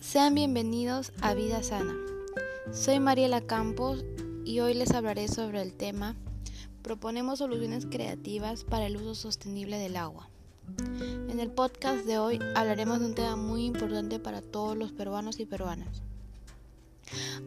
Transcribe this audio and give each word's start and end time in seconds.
Sean 0.00 0.34
bienvenidos 0.34 1.12
a 1.20 1.34
Vida 1.34 1.62
Sana. 1.62 1.94
Soy 2.72 2.98
Mariela 2.98 3.42
Campos 3.42 4.02
y 4.46 4.60
hoy 4.60 4.72
les 4.72 4.92
hablaré 4.92 5.28
sobre 5.28 5.60
el 5.60 5.74
tema 5.74 6.16
Proponemos 6.82 7.40
soluciones 7.40 7.84
creativas 7.84 8.64
para 8.64 8.86
el 8.86 8.96
uso 8.96 9.14
sostenible 9.14 9.76
del 9.76 9.98
agua. 9.98 10.30
En 11.28 11.40
el 11.40 11.50
podcast 11.50 12.06
de 12.06 12.18
hoy 12.18 12.40
hablaremos 12.54 13.00
de 13.00 13.06
un 13.06 13.14
tema 13.14 13.36
muy 13.36 13.66
importante 13.66 14.18
para 14.18 14.40
todos 14.40 14.78
los 14.78 14.92
peruanos 14.92 15.38
y 15.40 15.44
peruanas. 15.44 16.00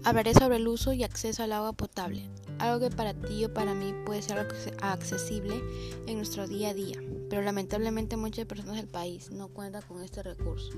Hablaré 0.03 0.35
sobre 0.35 0.57
el 0.57 0.67
uso 0.67 0.93
y 0.93 1.03
acceso 1.03 1.41
al 1.41 1.51
agua 1.51 1.73
potable, 1.73 2.29
algo 2.59 2.87
que 2.87 2.95
para 2.95 3.15
ti 3.15 3.43
o 3.43 3.53
para 3.53 3.73
mí 3.73 3.91
puede 4.05 4.21
ser 4.21 4.47
accesible 4.81 5.63
en 6.05 6.17
nuestro 6.17 6.47
día 6.47 6.69
a 6.69 6.73
día, 6.75 6.99
pero 7.29 7.41
lamentablemente 7.41 8.17
muchas 8.17 8.45
personas 8.45 8.75
del 8.75 8.87
país 8.87 9.31
no 9.31 9.47
cuentan 9.47 9.81
con 9.87 10.03
este 10.03 10.21
recurso, 10.21 10.71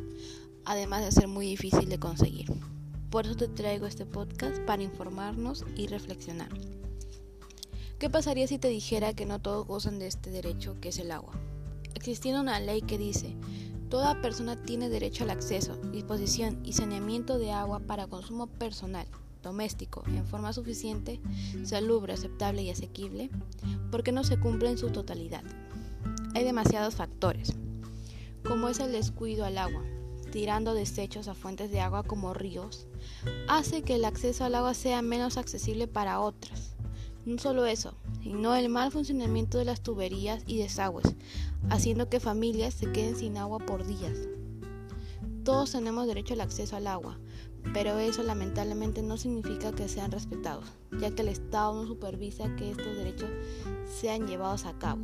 además 0.66 1.04
de 1.04 1.12
ser 1.12 1.28
muy 1.28 1.46
difícil 1.48 1.90
de 1.90 2.00
conseguir. 2.00 2.52
Por 3.10 3.26
eso 3.26 3.36
te 3.36 3.48
traigo 3.48 3.86
este 3.86 4.06
podcast 4.06 4.58
para 4.62 4.84
informarnos 4.84 5.66
y 5.76 5.88
reflexionar. 5.88 6.50
¿Qué 8.00 8.10
pasaría 8.10 8.48
si 8.48 8.58
te 8.58 8.68
dijera 8.68 9.14
que 9.14 9.26
no 9.26 9.40
todos 9.40 9.68
gozan 9.68 10.00
de 10.00 10.08
este 10.08 10.30
derecho 10.30 10.76
que 10.82 10.90
es 10.90 10.98
el 11.00 11.12
agua? 11.12 11.34
Existiendo 11.94 12.42
una 12.42 12.60
ley 12.60 12.82
que 12.82 12.98
dice, 12.98 13.36
toda 13.90 14.22
persona 14.22 14.62
tiene 14.62 14.90
derecho 14.90 15.24
al 15.24 15.30
acceso, 15.30 15.78
disposición 15.92 16.60
y 16.66 16.74
saneamiento 16.74 17.38
de 17.38 17.52
agua 17.52 17.80
para 17.80 18.08
consumo 18.08 18.48
personal, 18.48 19.06
doméstico, 19.44 20.04
en 20.08 20.26
forma 20.26 20.52
suficiente, 20.52 21.22
salubre, 21.64 22.14
aceptable 22.14 22.64
y 22.64 22.72
asequible, 22.72 23.30
porque 23.92 24.12
no 24.12 24.24
se 24.24 24.40
cumple 24.40 24.70
en 24.72 24.78
su 24.78 24.90
totalidad. 24.90 25.44
Hay 26.34 26.44
demasiados 26.44 26.96
factores, 26.96 27.54
como 28.44 28.68
es 28.70 28.80
el 28.80 28.92
descuido 28.92 29.46
al 29.46 29.58
agua, 29.60 29.84
tirando 30.34 30.74
desechos 30.74 31.28
a 31.28 31.36
fuentes 31.36 31.70
de 31.70 31.80
agua 31.80 32.02
como 32.02 32.34
ríos, 32.34 32.88
hace 33.48 33.84
que 33.84 33.94
el 33.94 34.04
acceso 34.04 34.44
al 34.44 34.56
agua 34.56 34.74
sea 34.74 35.04
menos 35.04 35.38
accesible 35.38 35.88
para 35.88 36.20
otras. 36.20 36.74
No 37.24 37.38
solo 37.38 37.68
eso, 37.68 37.94
sino 38.24 38.56
el 38.56 38.68
mal 38.68 38.92
funcionamiento 38.92 39.60
de 39.60 39.66
las 39.66 39.82
tuberías 39.82 40.42
y 40.48 40.58
desagües, 40.58 41.06
haciendo 41.70 42.10
que 42.10 42.20
familias 42.20 42.74
se 42.74 42.92
queden 42.92 43.16
sin 43.16 43.38
agua 43.38 43.60
por 43.60 43.86
días. 43.86 44.18
Todos 45.44 45.74
tenemos 45.74 46.08
derecho 46.08 46.34
al 46.34 46.42
acceso 46.42 46.78
al 46.78 46.88
agua, 46.88 47.20
pero 47.72 48.00
eso 48.00 48.24
lamentablemente 48.24 49.04
no 49.04 49.18
significa 49.18 49.72
que 49.72 49.88
sean 49.88 50.12
respetados, 50.12 50.66
ya 51.00 51.12
que 51.12 51.22
el 51.22 51.28
Estado 51.28 51.76
no 51.76 51.88
supervisa 51.88 52.56
que 52.56 52.72
estos 52.72 52.98
derechos 52.98 53.30
sean 54.02 54.26
llevados 54.26 54.66
a 54.66 54.74
cabo. 54.80 55.04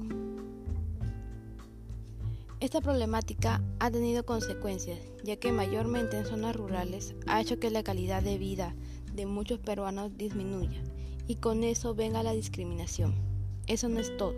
Esta 2.60 2.82
problemática 2.82 3.64
ha 3.80 3.90
tenido 3.90 4.26
consecuencias, 4.26 5.00
ya 5.24 5.38
que 5.38 5.54
mayormente 5.54 6.18
en 6.18 6.26
zonas 6.26 6.58
rurales 6.58 7.16
ha 7.26 7.40
hecho 7.40 7.58
que 7.58 7.70
la 7.70 7.84
calidad 7.84 8.22
de 8.22 8.38
vida 8.38 8.76
de 9.14 9.26
muchos 9.26 9.60
peruanos 9.60 10.18
disminuya 10.18 10.84
y 11.26 11.36
con 11.36 11.64
eso 11.64 11.96
venga 11.96 12.22
la 12.22 12.34
discriminación. 12.34 13.16
Eso 13.68 13.88
no 13.88 14.02
es 14.02 14.18
todo, 14.18 14.36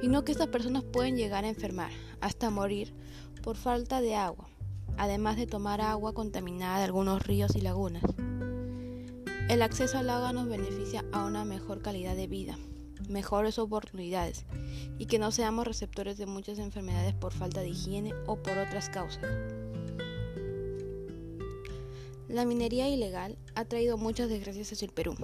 sino 0.00 0.24
que 0.24 0.32
estas 0.32 0.48
personas 0.48 0.84
pueden 0.84 1.16
llegar 1.16 1.44
a 1.44 1.50
enfermar, 1.50 1.90
hasta 2.22 2.48
morir 2.48 2.94
por 3.42 3.56
falta 3.56 4.00
de 4.00 4.14
agua, 4.14 4.48
además 4.96 5.36
de 5.36 5.46
tomar 5.46 5.82
agua 5.82 6.14
contaminada 6.14 6.78
de 6.78 6.84
algunos 6.84 7.26
ríos 7.26 7.54
y 7.56 7.60
lagunas. 7.60 8.04
El 9.50 9.60
acceso 9.60 9.98
al 9.98 10.08
agua 10.08 10.32
nos 10.32 10.48
beneficia 10.48 11.04
a 11.12 11.24
una 11.26 11.44
mejor 11.44 11.82
calidad 11.82 12.16
de 12.16 12.26
vida, 12.26 12.58
mejores 13.08 13.58
oportunidades 13.58 14.44
y 14.98 15.06
que 15.06 15.18
no 15.18 15.30
seamos 15.32 15.66
receptores 15.66 16.18
de 16.18 16.26
muchas 16.26 16.58
enfermedades 16.58 17.14
por 17.14 17.32
falta 17.32 17.60
de 17.60 17.70
higiene 17.70 18.14
o 18.26 18.36
por 18.36 18.58
otras 18.58 18.88
causas. 18.88 19.24
La 22.28 22.44
minería 22.44 22.88
ilegal 22.88 23.38
ha 23.54 23.64
traído 23.64 23.96
muchas 23.96 24.28
desgracias 24.28 24.72
hacia 24.72 24.84
el 24.84 24.92
Perú, 24.92 25.14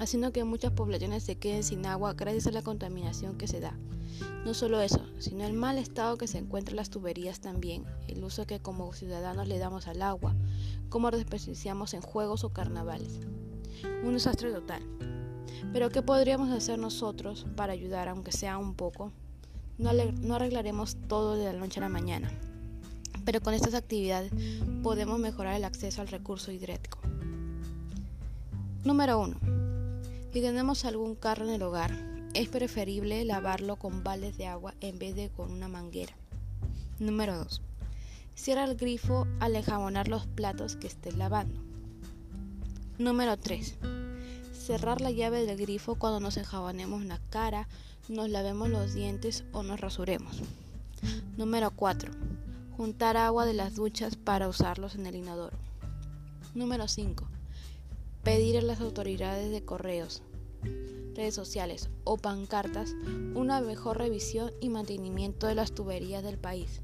haciendo 0.00 0.32
que 0.32 0.42
muchas 0.42 0.72
poblaciones 0.72 1.22
se 1.22 1.36
queden 1.36 1.62
sin 1.62 1.86
agua 1.86 2.14
gracias 2.14 2.48
a 2.48 2.50
la 2.50 2.62
contaminación 2.62 3.38
que 3.38 3.46
se 3.46 3.60
da. 3.60 3.78
No 4.44 4.54
solo 4.54 4.80
eso, 4.80 5.06
sino 5.20 5.44
el 5.44 5.52
mal 5.52 5.78
estado 5.78 6.18
que 6.18 6.26
se 6.26 6.38
encuentran 6.38 6.76
las 6.76 6.90
tuberías 6.90 7.40
también, 7.40 7.84
el 8.08 8.24
uso 8.24 8.44
que 8.44 8.58
como 8.58 8.92
ciudadanos 8.92 9.46
le 9.46 9.58
damos 9.58 9.86
al 9.86 10.02
agua, 10.02 10.34
cómo 10.88 11.12
desperdiciamos 11.12 11.94
en 11.94 12.00
juegos 12.00 12.42
o 12.42 12.50
carnavales. 12.50 13.20
Un 14.02 14.14
desastre 14.14 14.50
total. 14.50 14.82
Pero 15.72 15.90
¿qué 15.90 16.02
podríamos 16.02 16.50
hacer 16.50 16.78
nosotros 16.78 17.46
para 17.56 17.72
ayudar, 17.72 18.08
aunque 18.08 18.32
sea 18.32 18.58
un 18.58 18.74
poco? 18.74 19.12
No, 19.78 19.90
arreglaremos 20.34 20.96
todo 21.08 21.34
de 21.36 21.44
la 21.44 21.58
noche 21.58 21.80
a 21.80 21.82
la 21.82 21.88
mañana, 21.88 22.30
pero 23.24 23.40
con 23.40 23.54
estas 23.54 23.74
actividades 23.74 24.32
podemos 24.82 25.18
mejorar 25.18 25.56
el 25.56 25.64
acceso 25.64 26.02
al 26.02 26.08
recurso 26.08 26.52
hidrático. 26.52 26.98
Número 28.84 29.18
1. 29.20 29.36
Si 30.32 30.40
tenemos 30.40 30.84
algún 30.84 31.14
carro 31.14 31.46
en 31.46 31.54
el 31.54 31.62
hogar, 31.62 31.90
es 32.34 32.48
preferible 32.48 33.24
lavarlo 33.24 33.76
con 33.76 34.04
baldes 34.04 34.36
de 34.36 34.46
agua 34.46 34.74
en 34.80 34.98
vez 34.98 35.14
de 35.14 35.30
con 35.30 35.50
una 35.50 35.68
manguera. 35.68 36.14
Número 36.98 37.36
2. 37.36 37.62
Cierra 38.34 38.64
el 38.64 38.76
grifo 38.76 39.26
al 39.40 39.56
enjabonar 39.56 40.08
los 40.08 40.26
platos 40.26 40.76
que 40.76 40.86
estés 40.86 41.16
lavando. 41.16 41.60
Número 42.98 43.36
3 43.36 43.78
cerrar 44.62 45.00
la 45.00 45.10
llave 45.10 45.44
del 45.44 45.58
grifo 45.58 45.96
cuando 45.96 46.20
nos 46.20 46.36
enjabonemos 46.36 47.04
la 47.04 47.18
cara, 47.30 47.66
nos 48.08 48.30
lavemos 48.30 48.68
los 48.70 48.94
dientes 48.94 49.44
o 49.52 49.64
nos 49.64 49.80
rasuremos. 49.80 50.40
Número 51.36 51.72
4. 51.72 52.12
Juntar 52.76 53.16
agua 53.16 53.44
de 53.44 53.54
las 53.54 53.74
duchas 53.74 54.14
para 54.14 54.48
usarlos 54.48 54.94
en 54.94 55.06
el 55.06 55.16
inodoro. 55.16 55.56
Número 56.54 56.86
5. 56.86 57.26
Pedir 58.22 58.56
a 58.56 58.62
las 58.62 58.80
autoridades 58.80 59.50
de 59.50 59.64
correos, 59.64 60.22
redes 61.16 61.34
sociales 61.34 61.90
o 62.04 62.16
pancartas 62.16 62.94
una 63.34 63.60
mejor 63.60 63.98
revisión 63.98 64.52
y 64.60 64.68
mantenimiento 64.68 65.48
de 65.48 65.56
las 65.56 65.72
tuberías 65.72 66.22
del 66.22 66.38
país. 66.38 66.82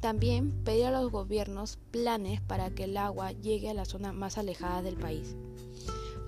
También 0.00 0.50
pedir 0.64 0.86
a 0.86 1.02
los 1.02 1.10
gobiernos 1.10 1.78
planes 1.90 2.40
para 2.40 2.70
que 2.70 2.84
el 2.84 2.96
agua 2.96 3.32
llegue 3.32 3.68
a 3.68 3.74
las 3.74 3.88
zonas 3.88 4.14
más 4.14 4.38
alejadas 4.38 4.82
del 4.82 4.96
país. 4.96 5.36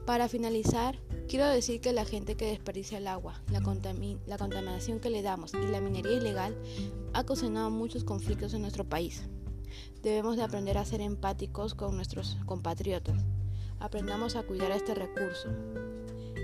Para 0.09 0.27
finalizar, 0.27 0.99
quiero 1.29 1.47
decir 1.47 1.83
que 1.83 1.93
la 1.93 2.07
gente 2.07 2.35
que 2.35 2.47
desperdicia 2.47 2.97
el 2.97 3.07
agua, 3.07 3.43
la, 3.53 3.61
contaminación 3.61 5.01
que 5.01 5.11
le 5.11 5.21
damos 5.21 5.53
y 5.53 5.67
la 5.67 5.83
minería 5.83 6.13
ilegal 6.13 6.57
ha 7.13 7.21
ocasionado 7.21 7.69
muchos 7.69 8.05
conflictos 8.05 8.55
en 8.55 8.63
nuestro 8.63 8.85
país. 8.85 9.25
Debemos 10.03 10.39
de 10.39 10.45
aprender 10.45 10.79
a 10.79 10.87
ser 10.87 11.03
empáticos 11.03 11.75
con 11.75 11.95
nuestros 11.95 12.39
compatriotas. 12.47 13.23
Aprendamos 13.81 14.35
a 14.35 14.45
cuidar 14.45 14.71
este 14.71 14.95
recurso. 14.95 15.51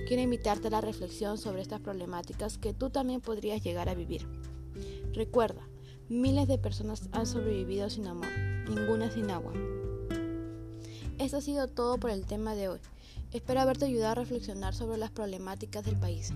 Quiero 0.08 0.22
invitarte 0.22 0.68
a 0.68 0.72
la 0.72 0.82
reflexión 0.82 1.38
sobre 1.38 1.62
estas 1.62 1.80
problemáticas 1.80 2.58
que 2.58 2.74
tú 2.74 2.90
también 2.90 3.22
podrías 3.22 3.62
llegar 3.62 3.88
a 3.88 3.94
vivir. 3.94 4.28
Recuerda, 5.14 5.66
miles 6.10 6.48
de 6.48 6.58
personas 6.58 7.08
han 7.12 7.26
sobrevivido 7.26 7.88
sin 7.88 8.08
amor, 8.08 8.28
ninguna 8.68 9.10
sin 9.10 9.30
agua. 9.30 9.54
Esto 11.18 11.38
ha 11.38 11.40
sido 11.40 11.66
todo 11.66 11.96
por 11.96 12.10
el 12.10 12.26
tema 12.26 12.54
de 12.54 12.68
hoy. 12.68 12.80
Espero 13.34 13.60
haberte 13.60 13.86
ayudado 13.86 14.12
a 14.12 14.14
reflexionar 14.14 14.76
sobre 14.76 14.96
las 14.96 15.10
problemáticas 15.10 15.84
del 15.84 15.98
país. 15.98 16.32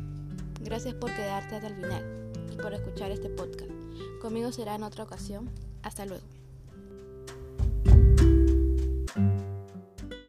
Gracias 0.60 0.94
por 0.94 1.14
quedarte 1.14 1.54
hasta 1.54 1.68
el 1.68 1.76
final 1.76 2.32
y 2.52 2.56
por 2.56 2.74
escuchar 2.74 3.12
este 3.12 3.30
podcast. 3.30 3.70
Conmigo 4.20 4.50
será 4.50 4.74
en 4.74 4.82
otra 4.82 5.04
ocasión. 5.04 5.48
Hasta 5.84 6.06
luego. 6.06 6.37